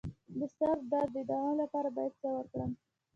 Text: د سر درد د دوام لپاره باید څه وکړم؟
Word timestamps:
د 0.37 0.39
سر 0.57 0.77
درد 0.91 1.11
د 1.15 1.17
دوام 1.29 1.53
لپاره 1.63 1.89
باید 1.95 2.13
څه 2.21 2.27
وکړم؟ 2.35 2.71